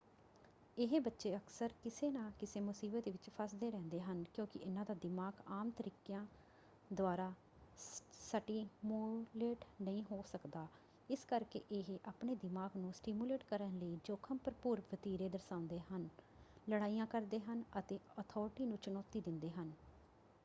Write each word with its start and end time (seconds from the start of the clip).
ਇਹ 0.77 0.99
ਬੱਚੇ 1.01 1.35
ਅਕਸਰ 1.37 1.73
ਕਿਸੇ 1.83 2.09
ਨਾ 2.11 2.21
ਕਿਸੇ 2.39 2.59
ਮੁਸੀਬਤ 2.59 3.07
ਵਿੱਚ 3.07 3.29
ਫੱਸਦੇ 3.29 3.69
ਰਹਿੰਦੇ 3.71 3.99
ਹਨ 4.01 4.23
ਕਿਉਂਕਿ 4.33 4.59
ਇਨ੍ਹਾਂ 4.59 4.85
ਦਾ 4.85 4.93
ਦਿਮਾਗ 4.93 5.41
ਆਮ 5.51 5.69
ਤਰੀਕਿਆਂ 5.69 6.25
ਦੁਆਰਾ 6.91 7.31
ਸਟਿਮੂਲੇਟ 7.77 9.65
ਨਹੀਂ 9.81 10.03
ਹੋ 10.11 10.21
ਸਕਦਾ 10.27 10.65
ਇਸ 11.09 11.25
ਕਰਕੇ 11.25 11.61
ਇਹ 11.71 11.97
ਆਪਣੇ 12.05 12.35
ਦਿਮਾਗ 12.35 12.77
ਨੂੰ 12.77 12.93
ਸਟਿਮੂਲੇਟ 12.93 13.43
ਕਰਨ 13.43 13.77
ਲਈ 13.79 13.97
ਜੋਖਮ 14.05 14.37
ਭਰਪੂਰ 14.37 14.81
ਵਤੀਰੇ 14.93 15.29
ਦਰਸਾਉਂਦੇ 15.29 15.79
ਹਨ 15.91 16.07
ਲੜਾਈਆਂ 16.69 17.05
ਕਰਦੇ 17.05 17.39
ਹਨ 17.39 17.63
ਅਤੇ 17.79 17.99
ਅਥਾਰਟੀ 18.21 18.65
ਨੂੰ 18.65 18.77
ਚੁਣੌਤੀ 18.77 19.21
ਦਿੰਦੇ 19.21 19.49
ਹਨ”। 19.49 19.71